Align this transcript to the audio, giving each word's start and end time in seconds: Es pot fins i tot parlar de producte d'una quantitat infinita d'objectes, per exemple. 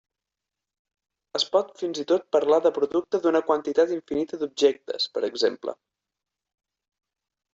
Es 1.39 1.43
pot 1.55 1.67
fins 1.81 1.99
i 2.03 2.05
tot 2.11 2.23
parlar 2.35 2.57
de 2.67 2.71
producte 2.77 3.21
d'una 3.25 3.41
quantitat 3.51 3.93
infinita 3.97 4.41
d'objectes, 4.45 5.05
per 5.19 5.25
exemple. 5.29 5.77